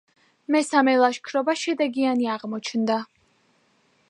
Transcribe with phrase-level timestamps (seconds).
[0.55, 3.01] მესამე ლაშქრობა შედეგიანი აღმოჩნდა.